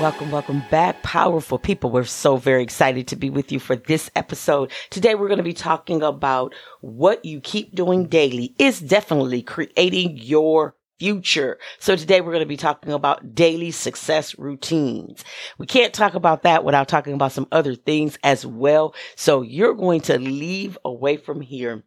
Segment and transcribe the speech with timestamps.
[0.00, 1.90] Welcome, welcome back, powerful people.
[1.90, 4.72] We're so very excited to be with you for this episode.
[4.88, 10.16] Today, we're going to be talking about what you keep doing daily is definitely creating
[10.16, 11.58] your future.
[11.80, 15.22] So today we're going to be talking about daily success routines.
[15.58, 18.94] We can't talk about that without talking about some other things as well.
[19.16, 21.84] So you're going to leave away from here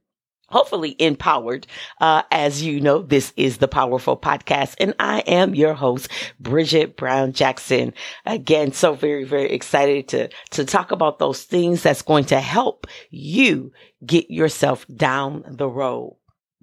[0.53, 1.65] hopefully empowered.
[1.99, 6.95] Uh, as you know, this is the Powerful Podcast, and I am your host, Bridget
[6.95, 7.91] Brown Jackson.
[8.25, 12.85] Again, so very, very excited to, to talk about those things that's going to help
[13.09, 13.71] you
[14.05, 16.17] get yourself down the road.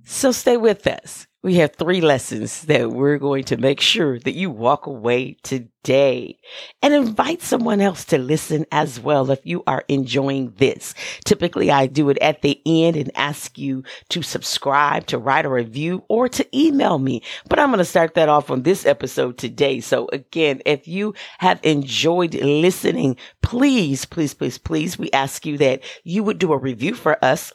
[0.05, 4.35] So stay with us we have three lessons that we're going to make sure that
[4.35, 6.39] you walk away today
[6.83, 10.95] and invite someone else to listen as well if you are enjoying this.
[11.25, 15.49] Typically, I do it at the end and ask you to subscribe, to write a
[15.49, 17.23] review, or to email me.
[17.49, 19.81] But I'm going to start that off on this episode today.
[19.81, 25.83] So again, if you have enjoyed listening, please, please, please, please, we ask you that
[26.05, 27.51] you would do a review for us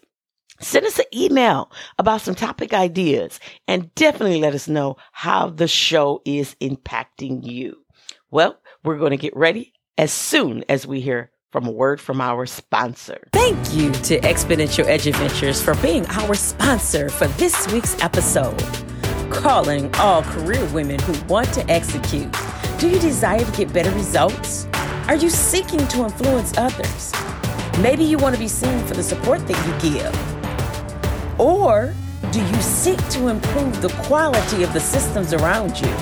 [0.60, 5.68] Send us an email about some topic ideas and definitely let us know how the
[5.68, 7.84] show is impacting you.
[8.32, 12.20] Well, we're going to get ready as soon as we hear from a word from
[12.20, 13.28] our sponsor.
[13.32, 18.62] Thank you to Exponential Edge Adventures for being our sponsor for this week's episode.
[19.32, 22.34] Calling all career women who want to execute.
[22.78, 24.66] Do you desire to get better results?
[25.08, 27.14] Are you seeking to influence others?
[27.80, 30.35] Maybe you want to be seen for the support that you give.
[31.38, 31.94] Or
[32.32, 35.94] do you seek to improve the quality of the systems around you?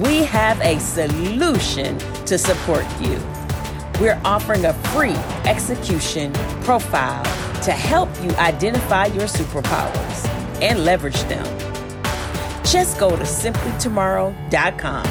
[0.00, 3.18] We have a solution to support you.
[4.00, 6.32] We're offering a free execution
[6.62, 7.24] profile
[7.62, 10.28] to help you identify your superpowers
[10.60, 11.44] and leverage them.
[12.64, 15.06] Just go to simplytomorrow.com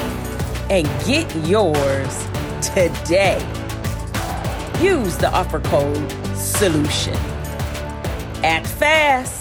[0.70, 2.26] and get yours
[2.62, 3.38] today.
[4.80, 7.16] Use the offer code SOLUTION.
[8.44, 9.35] Act fast.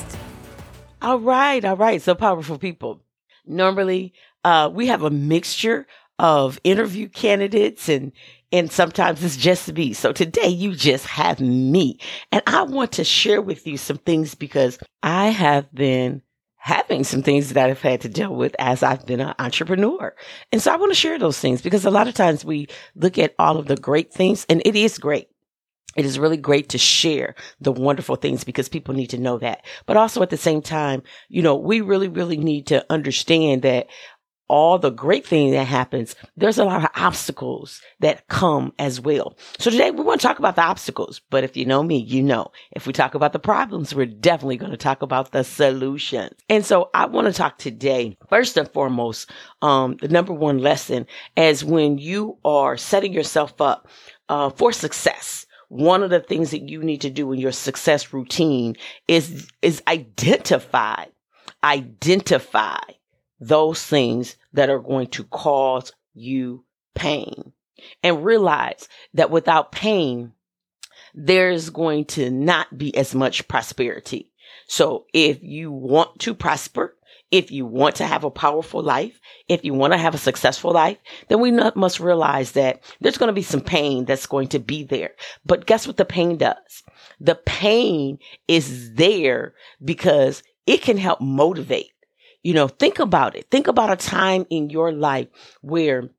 [1.06, 2.02] All right, all right.
[2.02, 3.00] So powerful people.
[3.46, 5.86] Normally, uh, we have a mixture
[6.18, 8.12] of interview candidates and
[8.52, 9.94] and sometimes it's just me.
[9.94, 12.00] So today you just have me.
[12.32, 16.24] And I want to share with you some things because I have been
[16.56, 20.16] having some things that I've had to deal with as I've been an entrepreneur.
[20.52, 23.20] And so I want to share those things because a lot of times we look
[23.20, 25.28] at all of the great things and it is great
[25.96, 29.66] it is really great to share the wonderful things because people need to know that.
[29.86, 33.88] But also at the same time, you know, we really, really need to understand that
[34.48, 39.36] all the great thing that happens, there's a lot of obstacles that come as well.
[39.58, 42.22] So today we want to talk about the obstacles, but if you know me, you
[42.22, 46.34] know, if we talk about the problems, we're definitely going to talk about the solutions.
[46.48, 49.32] And so I want to talk today, first and foremost,
[49.62, 53.88] um, the number one lesson is when you are setting yourself up,
[54.28, 58.14] uh, for success one of the things that you need to do in your success
[58.14, 58.76] routine
[59.08, 61.06] is, is identify,
[61.64, 62.80] identify
[63.40, 67.52] those things that are going to cause you pain
[68.04, 70.32] and realize that without pain,
[71.14, 74.32] there's going to not be as much prosperity.
[74.68, 76.95] So if you want to prosper,
[77.32, 80.72] if you want to have a powerful life, if you want to have a successful
[80.72, 80.98] life,
[81.28, 84.84] then we must realize that there's going to be some pain that's going to be
[84.84, 85.12] there.
[85.46, 86.84] But guess what the pain does?
[87.20, 89.54] The pain is there
[89.84, 91.92] because it can help motivate.
[92.44, 93.50] You know, think about it.
[93.50, 95.28] Think about a time in your life
[95.62, 96.12] where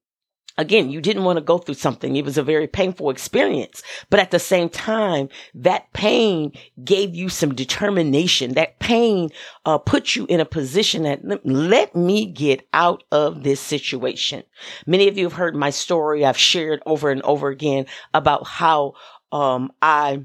[0.58, 2.16] Again, you didn't want to go through something.
[2.16, 3.82] It was a very painful experience.
[4.08, 6.52] But at the same time, that pain
[6.82, 8.54] gave you some determination.
[8.54, 9.30] That pain
[9.66, 14.44] uh, put you in a position that let me get out of this situation.
[14.86, 16.24] Many of you have heard my story.
[16.24, 18.94] I've shared over and over again about how
[19.32, 20.24] um, I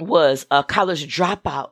[0.00, 1.70] was a college dropout.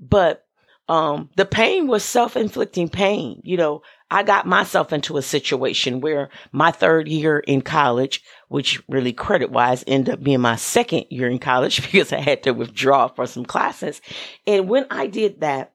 [0.00, 0.46] But
[0.90, 3.40] um, the pain was self-inflicting pain.
[3.44, 8.82] You know, I got myself into a situation where my third year in college, which
[8.88, 12.50] really credit wise ended up being my second year in college because I had to
[12.50, 14.02] withdraw for some classes.
[14.48, 15.72] And when I did that,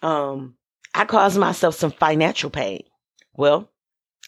[0.00, 0.54] um,
[0.94, 2.84] I caused myself some financial pain.
[3.34, 3.68] Well,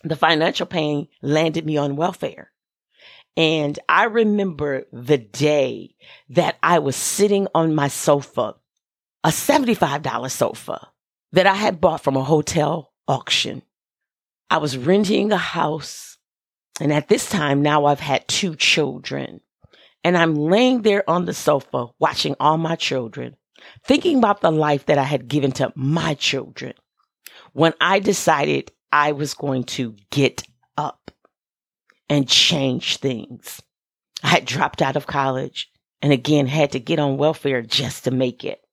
[0.02, 2.50] the financial pain landed me on welfare.
[3.36, 5.94] And I remember the day
[6.30, 8.56] that I was sitting on my sofa,
[9.24, 10.88] a $75 sofa
[11.32, 13.62] that I had bought from a hotel auction.
[14.50, 16.18] I was renting a house.
[16.78, 19.40] And at this time, now I've had two children.
[20.04, 23.36] And I'm laying there on the sofa watching all my children,
[23.86, 26.74] thinking about the life that I had given to my children
[27.54, 30.42] when I decided I was going to get
[30.76, 31.10] up
[32.10, 33.62] and change things.
[34.22, 35.70] I had dropped out of college
[36.02, 38.63] and again had to get on welfare just to make it.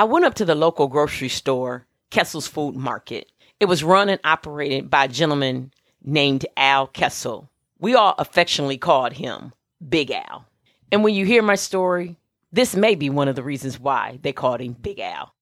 [0.00, 3.30] I went up to the local grocery store, Kessel's Food Market.
[3.60, 7.50] It was run and operated by a gentleman named Al Kessel.
[7.78, 9.52] We all affectionately called him
[9.86, 10.46] Big Al.
[10.90, 12.16] And when you hear my story,
[12.50, 15.34] this may be one of the reasons why they called him Big Al.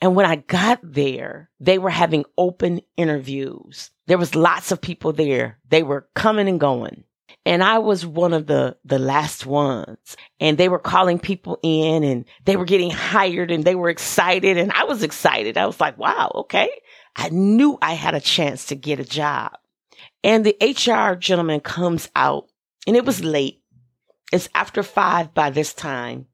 [0.00, 3.92] And when I got there, they were having open interviews.
[4.08, 5.60] There was lots of people there.
[5.68, 7.04] They were coming and going.
[7.46, 12.02] And I was one of the, the last ones and they were calling people in
[12.02, 15.58] and they were getting hired and they were excited and I was excited.
[15.58, 16.70] I was like, wow, okay.
[17.16, 19.52] I knew I had a chance to get a job.
[20.22, 22.48] And the HR gentleman comes out
[22.86, 23.60] and it was late.
[24.32, 26.26] It's after five by this time.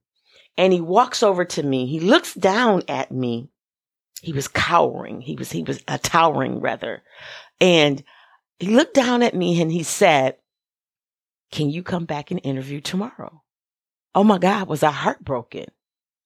[0.57, 1.87] And he walks over to me.
[1.87, 3.49] He looks down at me.
[4.23, 5.21] He was cowering.
[5.23, 7.03] He was, he was a towering rather.
[7.61, 8.03] And
[8.59, 10.37] he looked down at me and he said,
[11.51, 13.43] can you come back and interview tomorrow?
[14.15, 15.67] Oh my God, was I heartbroken?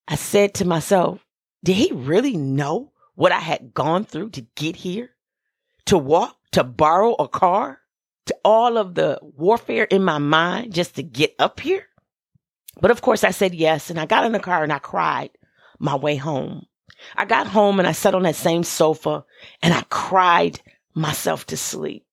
[0.07, 1.25] I said to myself,
[1.63, 5.11] did he really know what I had gone through to get here?
[5.87, 7.81] To walk, to borrow a car,
[8.27, 11.87] to all of the warfare in my mind just to get up here?
[12.81, 13.91] But of course I said yes.
[13.91, 15.31] And I got in the car and I cried
[15.79, 16.67] my way home.
[17.17, 19.25] I got home and I sat on that same sofa
[19.63, 20.61] and I cried
[20.95, 22.05] myself to sleep.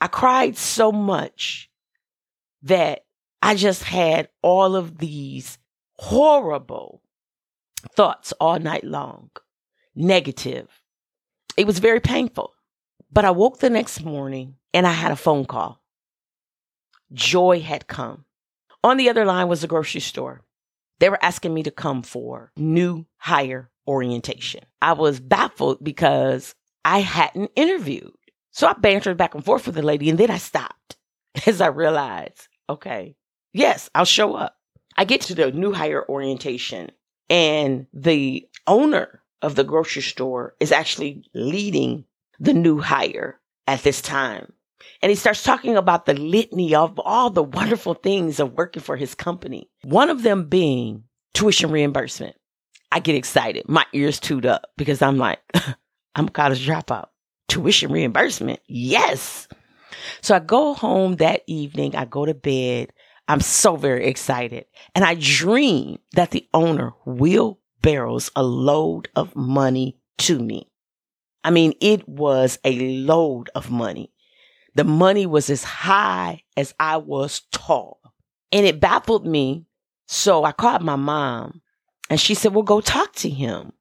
[0.00, 1.70] I cried so much
[2.62, 3.04] that
[3.42, 5.58] I just had all of these
[5.94, 7.02] horrible
[7.94, 9.30] thoughts all night long,
[9.94, 10.68] negative.
[11.56, 12.52] It was very painful.
[13.10, 15.80] But I woke the next morning and I had a phone call.
[17.12, 18.24] Joy had come.
[18.82, 20.42] On the other line was a grocery store.
[20.98, 24.64] They were asking me to come for new hire orientation.
[24.82, 26.54] I was baffled because
[26.84, 28.12] I hadn't interviewed.
[28.50, 30.96] So I bantered back and forth with the lady and then I stopped
[31.46, 33.16] as I realized, okay,
[33.52, 34.56] yes, I'll show up.
[34.96, 36.90] I get to the new hire orientation
[37.28, 42.04] and the owner of the grocery store is actually leading
[42.40, 44.52] the new hire at this time.
[45.02, 48.96] And he starts talking about the litany of all the wonderful things of working for
[48.96, 49.68] his company.
[49.82, 51.04] One of them being
[51.34, 52.36] tuition reimbursement.
[52.92, 53.68] I get excited.
[53.68, 55.40] My ears toot up because I'm like,
[56.14, 57.08] I'm a college dropout.
[57.48, 58.60] Tuition reimbursement.
[58.66, 59.48] Yes.
[60.20, 61.96] So I go home that evening.
[61.96, 62.92] I go to bed.
[63.28, 64.66] I'm so very excited.
[64.94, 70.70] And I dream that the owner wheelbarrows a load of money to me.
[71.42, 74.12] I mean, it was a load of money.
[74.74, 78.00] The money was as high as I was tall.
[78.52, 79.66] And it baffled me.
[80.06, 81.62] So I called my mom
[82.10, 83.72] and she said, well, go talk to him.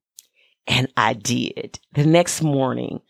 [0.67, 1.79] And I did.
[1.93, 3.01] The next morning,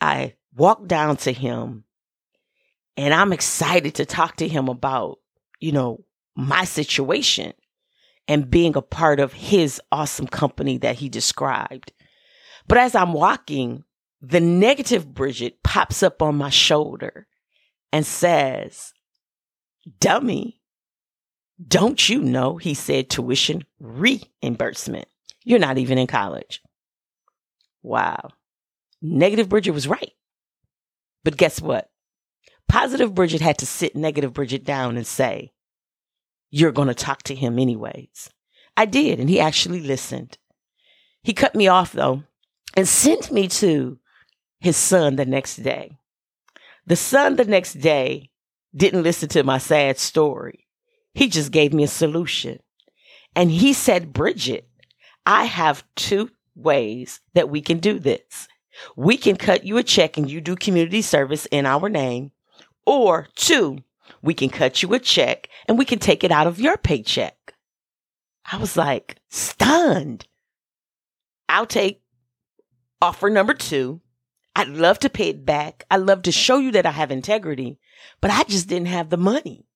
[0.00, 1.84] I walked down to him
[2.96, 5.18] and I'm excited to talk to him about,
[5.60, 6.04] you know,
[6.36, 7.52] my situation
[8.28, 11.92] and being a part of his awesome company that he described.
[12.66, 13.84] But as I'm walking,
[14.20, 17.26] the negative Bridget pops up on my shoulder
[17.92, 18.92] and says,
[20.00, 20.60] Dummy,
[21.66, 22.56] don't you know?
[22.56, 25.06] He said tuition reimbursement.
[25.44, 26.62] You're not even in college.
[27.82, 28.30] Wow.
[29.02, 30.12] Negative Bridget was right.
[31.22, 31.90] But guess what?
[32.68, 35.52] Positive Bridget had to sit negative Bridget down and say,
[36.50, 38.30] You're going to talk to him anyways.
[38.76, 40.38] I did, and he actually listened.
[41.22, 42.24] He cut me off though
[42.76, 43.98] and sent me to
[44.60, 45.98] his son the next day.
[46.86, 48.30] The son the next day
[48.76, 50.66] didn't listen to my sad story.
[51.14, 52.60] He just gave me a solution.
[53.36, 54.68] And he said, Bridget,
[55.24, 58.48] I have two ways that we can do this.
[58.96, 62.32] We can cut you a check and you do community service in our name.
[62.86, 63.78] Or two,
[64.22, 67.54] we can cut you a check and we can take it out of your paycheck.
[68.50, 70.26] I was like stunned.
[71.48, 72.02] I'll take
[73.00, 74.00] offer number two.
[74.56, 75.84] I'd love to pay it back.
[75.90, 77.78] I'd love to show you that I have integrity,
[78.20, 79.66] but I just didn't have the money.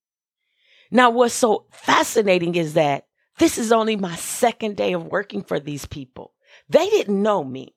[0.90, 3.06] Now, what's so fascinating is that
[3.38, 6.32] this is only my second day of working for these people.
[6.68, 7.74] They didn't know me,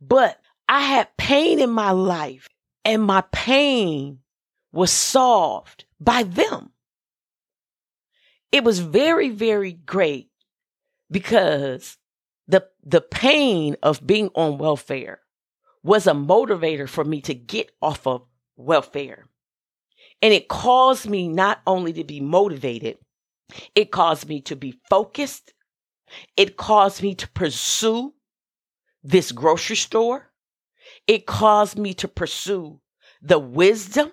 [0.00, 2.48] but I had pain in my life
[2.84, 4.20] and my pain
[4.76, 6.70] was solved by them.
[8.52, 10.28] It was very, very great
[11.10, 11.96] because
[12.46, 15.20] the, the pain of being on welfare
[15.82, 19.26] was a motivator for me to get off of welfare.
[20.20, 22.98] And it caused me not only to be motivated,
[23.74, 25.54] it caused me to be focused.
[26.36, 28.14] It caused me to pursue
[29.02, 30.30] this grocery store.
[31.06, 32.80] It caused me to pursue
[33.22, 34.12] the wisdom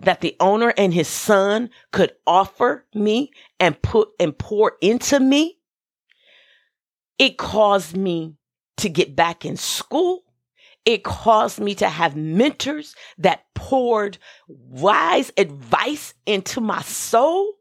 [0.00, 5.58] that the owner and his son could offer me and put and pour into me.
[7.18, 8.36] It caused me
[8.78, 10.22] to get back in school.
[10.84, 17.54] It caused me to have mentors that poured wise advice into my soul.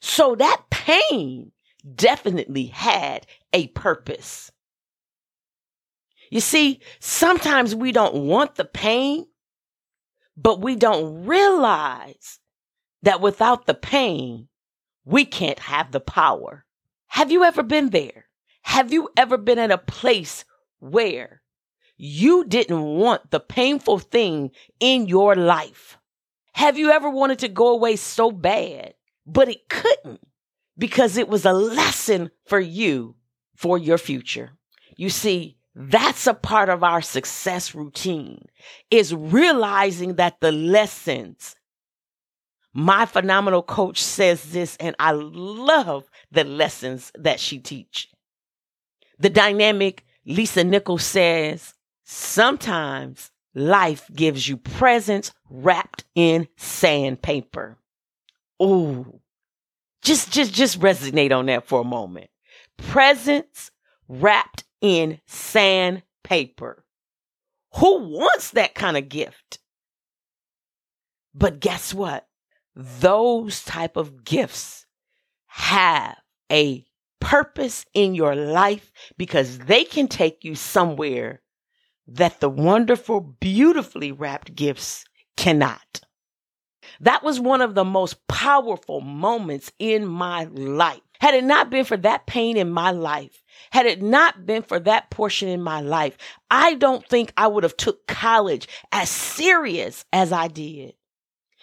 [0.00, 1.52] So that pain
[1.94, 4.50] definitely had a purpose.
[6.30, 9.26] You see, sometimes we don't want the pain,
[10.40, 12.38] but we don't realize
[13.02, 14.48] that without the pain,
[15.04, 16.64] we can't have the power.
[17.08, 18.26] Have you ever been there?
[18.62, 20.44] Have you ever been at a place
[20.78, 21.42] where
[21.96, 25.98] you didn't want the painful thing in your life?
[26.52, 28.94] Have you ever wanted to go away so bad,
[29.26, 30.20] but it couldn't
[30.76, 33.16] because it was a lesson for you
[33.56, 34.52] for your future?
[34.96, 38.44] You see, that's a part of our success routine
[38.90, 41.54] is realizing that the lessons
[42.74, 48.08] my phenomenal coach says this and I love the lessons that she teach.
[49.18, 57.78] The dynamic Lisa Nichols says, sometimes life gives you presents wrapped in sandpaper.
[58.62, 59.20] Ooh.
[60.02, 62.30] Just just just resonate on that for a moment.
[62.76, 63.70] Presents
[64.08, 66.84] wrapped in sandpaper.
[67.76, 69.58] Who wants that kind of gift?
[71.34, 72.26] But guess what?
[72.74, 74.86] Those type of gifts
[75.46, 76.16] have
[76.50, 76.84] a
[77.20, 81.42] purpose in your life because they can take you somewhere
[82.06, 85.04] that the wonderful, beautifully wrapped gifts
[85.36, 86.00] cannot.
[87.00, 91.00] That was one of the most powerful moments in my life.
[91.20, 94.78] Had it not been for that pain in my life, had it not been for
[94.80, 96.16] that portion in my life,
[96.50, 100.94] I don't think I would have took college as serious as I did.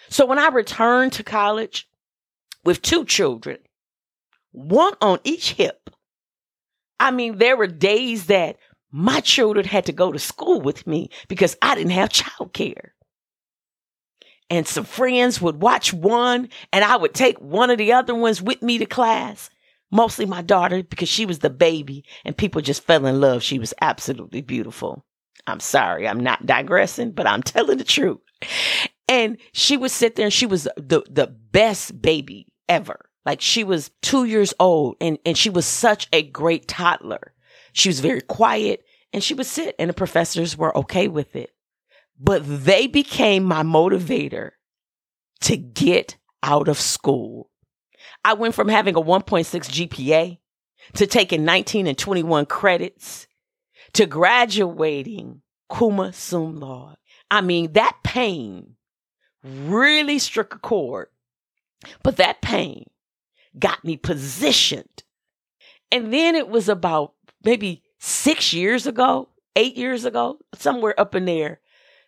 [0.10, 1.88] So when I returned to college
[2.64, 3.58] with two children,
[4.52, 5.90] one on each hip,
[7.00, 8.58] I mean, there were days that
[8.92, 12.92] my children had to go to school with me because I didn't have childcare.
[14.50, 18.42] And some friends would watch one and I would take one of the other ones
[18.42, 19.50] with me to class
[19.92, 23.42] mostly my daughter because she was the baby and people just fell in love.
[23.42, 25.06] She was absolutely beautiful.
[25.48, 28.20] I'm sorry, I'm not digressing, but I'm telling the truth.
[29.08, 33.10] And she would sit there and she was the, the best baby ever.
[33.26, 37.34] Like she was two years old and, and she was such a great toddler.
[37.74, 38.84] She was very quiet
[39.14, 41.52] and she would sit and the professors were okay with it.
[42.20, 44.52] But they became my motivator
[45.42, 47.50] to get out of school
[48.26, 50.40] I went from having a 1.6 GPA
[50.96, 53.28] to taking 19 and 21 credits
[53.94, 56.98] to graduating cum laude.
[57.30, 58.76] I mean, that pain
[59.44, 61.10] really struck a chord,
[62.02, 62.86] but that pain
[63.60, 65.04] got me positioned.
[65.92, 71.26] And then it was about maybe six years ago, eight years ago, somewhere up in
[71.26, 71.60] there,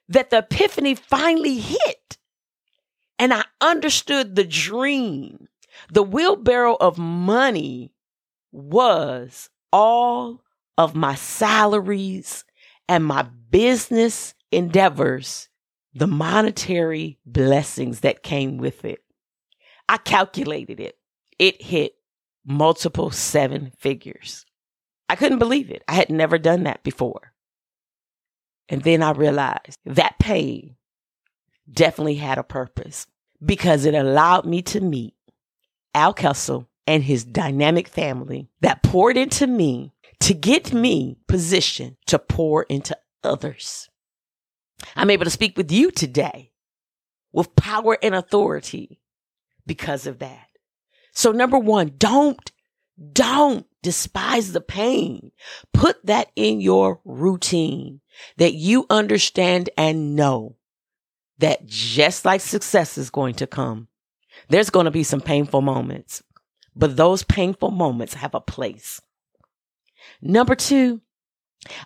[0.09, 2.17] that the epiphany finally hit.
[3.19, 5.47] And I understood the dream
[5.91, 7.93] the wheelbarrow of money
[8.51, 10.41] was all
[10.77, 12.45] of my salaries
[12.87, 15.49] and my business endeavors,
[15.93, 18.99] the monetary blessings that came with it.
[19.89, 20.97] I calculated it.
[21.39, 21.93] It hit
[22.45, 24.45] multiple seven figures.
[25.09, 25.83] I couldn't believe it.
[25.87, 27.33] I had never done that before.
[28.69, 30.75] And then I realized that pain
[31.71, 33.07] definitely had a purpose
[33.43, 35.13] because it allowed me to meet
[35.93, 42.17] Al Kessel and his dynamic family that poured into me to get me positioned to
[42.17, 43.89] pour into others.
[44.95, 46.51] I'm able to speak with you today
[47.31, 48.99] with power and authority
[49.65, 50.47] because of that.
[51.13, 52.51] So number one, don't,
[53.13, 55.31] don't despise the pain.
[55.73, 58.01] Put that in your routine
[58.37, 60.55] that you understand and know
[61.39, 63.87] that just like success is going to come,
[64.49, 66.23] there's going to be some painful moments,
[66.75, 69.01] but those painful moments have a place.
[70.21, 71.01] Number two,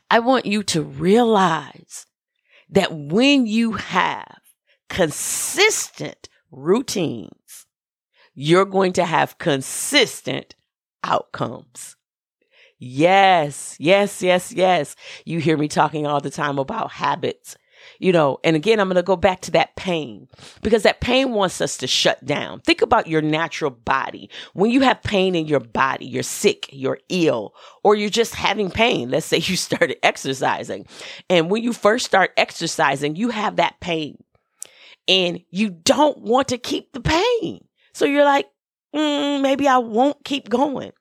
[0.09, 2.05] I want you to realize
[2.69, 4.39] that when you have
[4.89, 7.65] consistent routines,
[8.33, 10.55] you're going to have consistent
[11.03, 11.95] outcomes.
[12.83, 14.95] Yes, yes, yes, yes.
[15.23, 17.55] You hear me talking all the time about habits.
[18.00, 20.27] You know, and again, I'm going to go back to that pain
[20.63, 22.61] because that pain wants us to shut down.
[22.61, 24.31] Think about your natural body.
[24.53, 28.71] When you have pain in your body, you're sick, you're ill, or you're just having
[28.71, 29.11] pain.
[29.11, 30.88] Let's say you started exercising.
[31.29, 34.17] And when you first start exercising, you have that pain
[35.07, 37.63] and you don't want to keep the pain.
[37.93, 38.47] So you're like,
[38.95, 40.91] mm, maybe I won't keep going.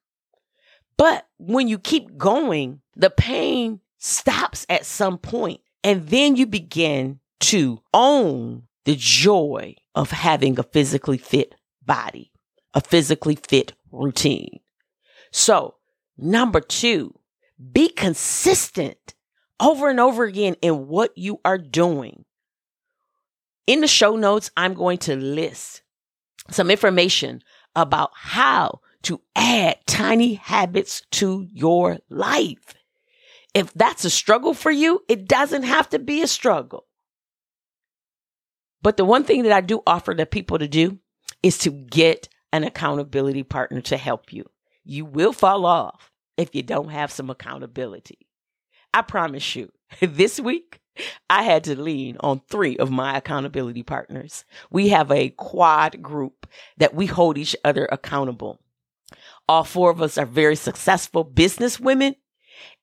[1.00, 7.21] But when you keep going, the pain stops at some point, and then you begin
[7.40, 12.30] to own the joy of having a physically fit body,
[12.75, 14.61] a physically fit routine.
[15.33, 15.76] So,
[16.19, 17.19] number two,
[17.73, 19.14] be consistent
[19.59, 22.26] over and over again in what you are doing.
[23.66, 25.80] In the show notes, I'm going to list
[26.50, 27.42] some information
[27.75, 32.75] about how to add tiny habits to your life.
[33.54, 36.87] If that's a struggle for you, it doesn't have to be a struggle.
[38.83, 40.99] But the one thing that I do offer the people to do
[41.42, 44.45] is to get an accountability partner to help you.
[44.85, 48.19] You will fall off if you don't have some accountability.
[48.92, 50.80] I promise you, this week,
[51.28, 54.45] I had to lean on three of my accountability partners.
[54.71, 56.47] We have a quad group
[56.78, 58.61] that we hold each other accountable.
[59.50, 62.14] All four of us are very successful business women.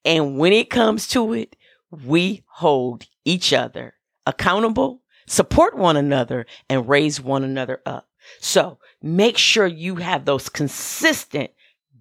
[0.04, 1.56] And when it comes to it,
[1.90, 3.94] we hold each other
[4.26, 8.10] accountable, support one another, and raise one another up.
[8.42, 11.52] So make sure you have those consistent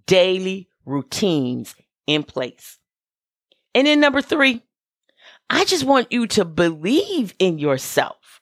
[0.05, 1.77] daily routines
[2.09, 2.81] in place.
[3.73, 4.65] And then number three,
[5.49, 8.41] I just want you to believe in yourself.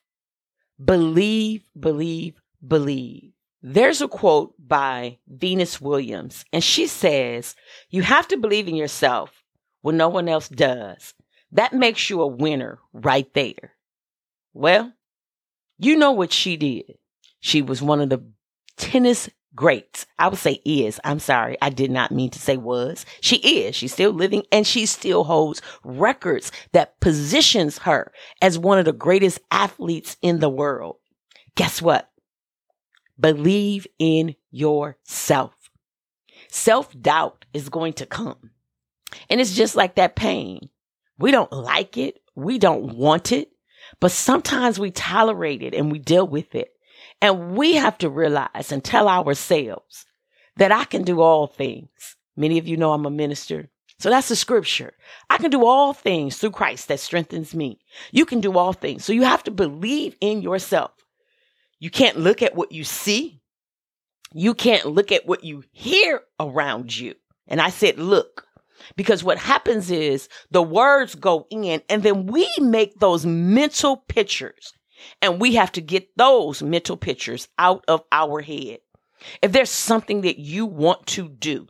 [0.82, 3.33] Believe, believe, believe.
[3.66, 7.56] There's a quote by Venus Williams, and she says,
[7.88, 9.42] You have to believe in yourself
[9.80, 11.14] when no one else does.
[11.50, 13.72] That makes you a winner right there.
[14.52, 14.92] Well,
[15.78, 16.98] you know what she did.
[17.40, 18.22] She was one of the
[18.76, 20.04] tennis greats.
[20.18, 21.00] I would say is.
[21.02, 21.56] I'm sorry.
[21.62, 23.06] I did not mean to say was.
[23.22, 23.74] She is.
[23.74, 28.12] She's still living and she still holds records that positions her
[28.42, 30.96] as one of the greatest athletes in the world.
[31.54, 32.10] Guess what?
[33.18, 35.54] Believe in yourself.
[36.48, 38.50] Self doubt is going to come.
[39.28, 40.68] And it's just like that pain.
[41.18, 42.20] We don't like it.
[42.34, 43.52] We don't want it,
[44.00, 46.72] but sometimes we tolerate it and we deal with it.
[47.20, 50.06] And we have to realize and tell ourselves
[50.56, 51.88] that I can do all things.
[52.36, 53.70] Many of you know I'm a minister.
[53.98, 54.92] So that's the scripture.
[55.30, 57.78] I can do all things through Christ that strengthens me.
[58.10, 59.04] You can do all things.
[59.04, 60.90] So you have to believe in yourself.
[61.84, 63.42] You can't look at what you see.
[64.32, 67.14] You can't look at what you hear around you.
[67.46, 68.46] And I said, look,
[68.96, 74.72] because what happens is the words go in and then we make those mental pictures
[75.20, 78.78] and we have to get those mental pictures out of our head.
[79.42, 81.68] If there's something that you want to do,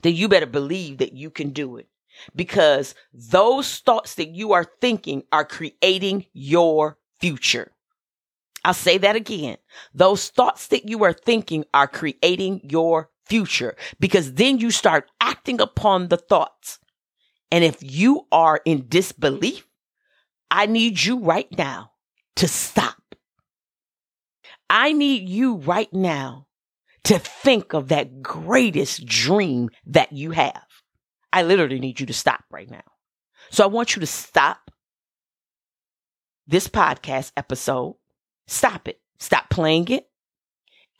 [0.00, 1.86] then you better believe that you can do it
[2.34, 7.72] because those thoughts that you are thinking are creating your future.
[8.64, 9.56] I'll say that again.
[9.92, 15.60] Those thoughts that you are thinking are creating your future because then you start acting
[15.60, 16.78] upon the thoughts.
[17.50, 19.66] And if you are in disbelief,
[20.50, 21.92] I need you right now
[22.36, 22.96] to stop.
[24.70, 26.46] I need you right now
[27.04, 30.64] to think of that greatest dream that you have.
[31.32, 32.82] I literally need you to stop right now.
[33.50, 34.70] So I want you to stop
[36.46, 37.96] this podcast episode
[38.52, 39.00] Stop it.
[39.18, 40.08] Stop playing it.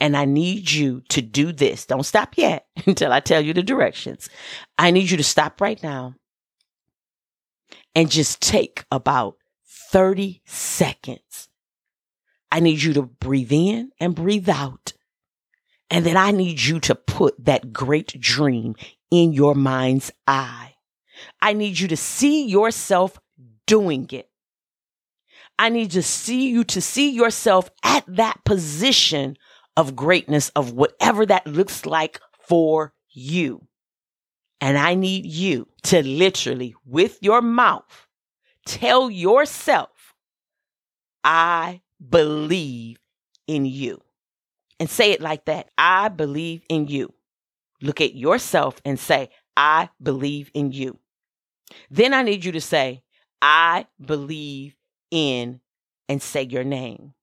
[0.00, 1.86] And I need you to do this.
[1.86, 4.30] Don't stop yet until I tell you the directions.
[4.78, 6.14] I need you to stop right now
[7.94, 9.36] and just take about
[9.90, 11.48] 30 seconds.
[12.50, 14.94] I need you to breathe in and breathe out.
[15.90, 18.76] And then I need you to put that great dream
[19.10, 20.74] in your mind's eye.
[21.42, 23.20] I need you to see yourself
[23.66, 24.31] doing it.
[25.58, 29.36] I need to see you to see yourself at that position
[29.76, 33.66] of greatness of whatever that looks like for you.
[34.60, 38.06] And I need you to literally, with your mouth,
[38.64, 40.14] tell yourself,
[41.24, 42.98] I believe
[43.46, 44.00] in you.
[44.78, 47.12] And say it like that I believe in you.
[47.80, 50.98] Look at yourself and say, I believe in you.
[51.90, 53.02] Then I need you to say,
[53.40, 54.76] I believe
[55.12, 55.60] in
[56.08, 57.14] and say your name.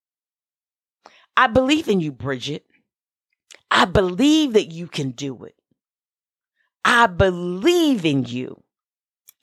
[1.36, 2.66] I believe in you, Bridget.
[3.72, 5.56] I believe that you can do it.
[6.86, 8.64] I believe in you.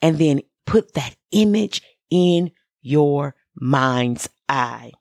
[0.01, 4.91] And then put that image in your mind's eye.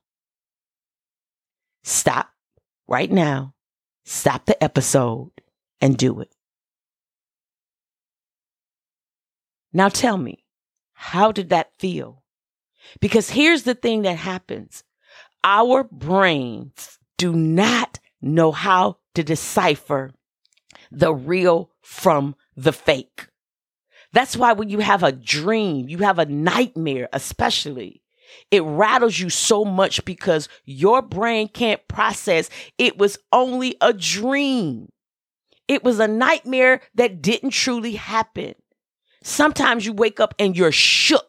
[1.85, 2.30] Stop
[2.88, 3.54] right now.
[4.04, 5.32] Stop the episode
[5.80, 6.35] and do it.
[9.72, 10.44] Now tell me,
[10.94, 12.22] how did that feel?
[13.01, 14.83] Because here's the thing that happens.
[15.44, 20.12] Our brains do not know how to decipher
[20.90, 23.29] the real from the fake.
[24.12, 28.03] That's why when you have a dream, you have a nightmare, especially,
[28.51, 34.90] it rattles you so much because your brain can't process it was only a dream.
[35.68, 38.55] It was a nightmare that didn't truly happen.
[39.22, 41.25] Sometimes you wake up and you're shook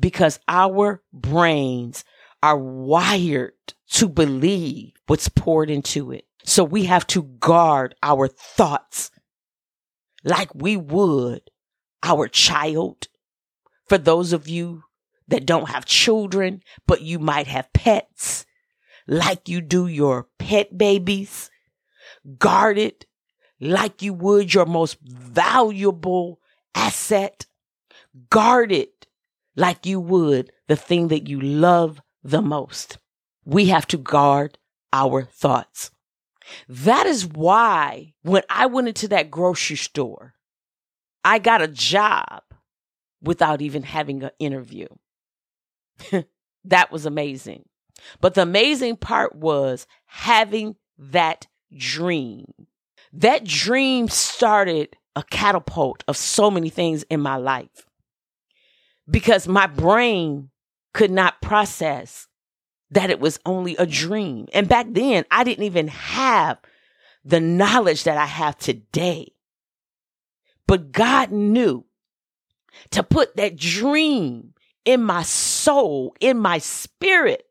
[0.00, 2.04] because our brains
[2.42, 3.52] are wired
[3.90, 6.24] to believe what's poured into it.
[6.44, 9.10] So we have to guard our thoughts
[10.24, 11.42] like we would
[12.02, 13.08] our child.
[13.88, 14.84] For those of you
[15.28, 18.46] that don't have children, but you might have pets,
[19.06, 21.50] like you do your pet babies,
[22.38, 23.06] guard it
[23.60, 26.40] like you would your most valuable
[26.74, 27.46] asset.
[28.30, 29.06] Guard it
[29.56, 32.98] like you would the thing that you love the most.
[33.44, 34.58] We have to guard
[34.92, 35.90] our thoughts.
[36.68, 40.34] That is why when I went into that grocery store,
[41.24, 42.42] I got a job
[43.22, 44.86] without even having an interview.
[46.64, 47.64] that was amazing.
[48.20, 52.46] But the amazing part was having that dream.
[53.12, 57.86] That dream started a catapult of so many things in my life
[59.10, 60.50] because my brain
[60.92, 62.26] could not process
[62.90, 64.46] that it was only a dream.
[64.52, 66.58] And back then, I didn't even have
[67.24, 69.32] the knowledge that I have today.
[70.66, 71.84] But God knew
[72.90, 77.44] to put that dream in my soul, in my spirit,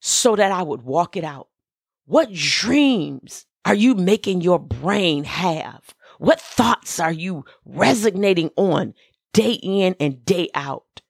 [0.00, 1.48] so that I would walk it out.
[2.06, 5.94] What dreams are you making your brain have?
[6.18, 8.94] What thoughts are you resonating on
[9.32, 11.02] day in and day out?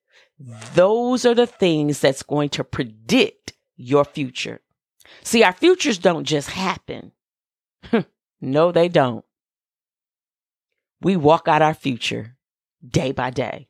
[0.75, 4.61] Those are the things that's going to predict your future.
[5.23, 7.13] See, our futures don't just happen.
[8.41, 9.25] no, they don't.
[11.01, 12.37] We walk out our future
[12.87, 13.69] day by day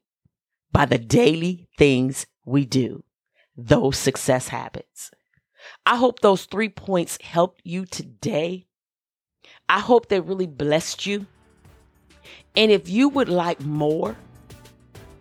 [0.76, 3.02] by the daily things we do,
[3.56, 5.10] those success habits.
[5.86, 8.66] I hope those three points helped you today.
[9.70, 11.24] I hope they really blessed you.
[12.54, 14.18] And if you would like more,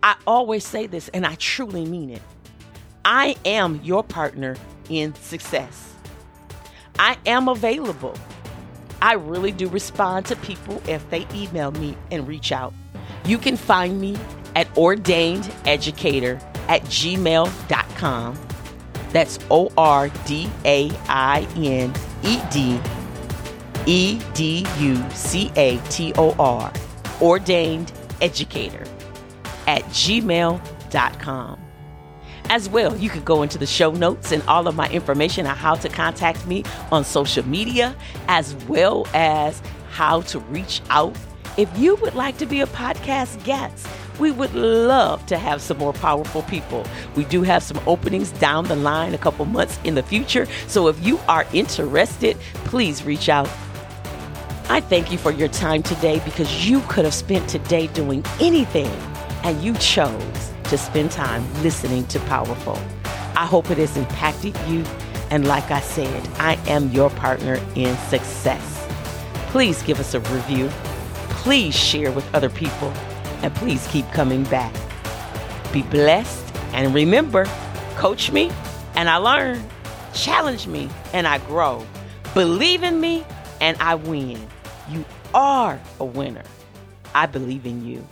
[0.06, 2.22] I always say this and I truly mean it.
[3.04, 4.54] I am your partner
[4.88, 5.94] in success.
[6.96, 8.14] I am available.
[9.02, 12.72] I really do respond to people if they email me and reach out.
[13.24, 14.16] You can find me
[14.54, 18.38] at ordainededucator at gmail.com.
[19.10, 21.92] That's O R D A I N
[22.22, 22.80] E D
[23.86, 26.72] E D U C A T O R,
[27.20, 27.90] ordained
[28.20, 28.84] educator
[29.66, 31.60] at gmail.com.
[32.48, 35.56] As well, you could go into the show notes and all of my information on
[35.56, 37.94] how to contact me on social media,
[38.28, 41.16] as well as how to reach out.
[41.56, 43.88] If you would like to be a podcast guest,
[44.20, 46.86] we would love to have some more powerful people.
[47.16, 50.46] We do have some openings down the line a couple months in the future.
[50.68, 53.48] So if you are interested, please reach out.
[54.68, 58.90] I thank you for your time today because you could have spent today doing anything
[59.46, 62.76] and you chose to spend time listening to Powerful.
[63.36, 64.84] I hope it has impacted you.
[65.30, 68.88] And like I said, I am your partner in success.
[69.52, 70.68] Please give us a review.
[71.28, 72.88] Please share with other people.
[73.42, 74.74] And please keep coming back.
[75.72, 76.52] Be blessed.
[76.72, 77.44] And remember,
[77.94, 78.50] coach me
[78.96, 79.62] and I learn.
[80.12, 81.86] Challenge me and I grow.
[82.34, 83.24] Believe in me
[83.60, 84.44] and I win.
[84.90, 85.04] You
[85.34, 86.42] are a winner.
[87.14, 88.04] I believe in you.